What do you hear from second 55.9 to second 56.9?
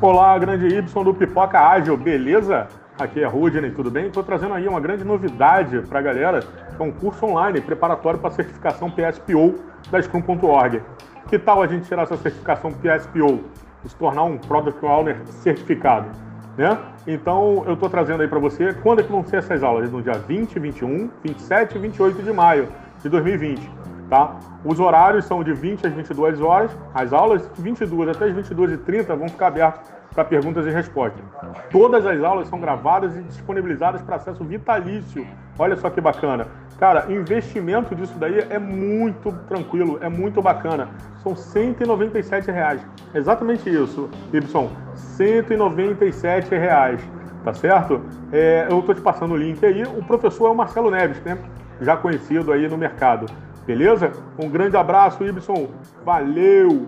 Valeu!